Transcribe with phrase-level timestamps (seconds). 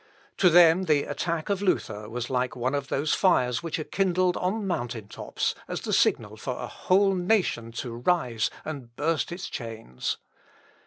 [0.37, 4.35] To them the attack of Luther was like one of those fires which are kindled
[4.35, 9.47] on mountain tops, as the signal for a whole nation to rise and burst its
[9.47, 10.17] chains.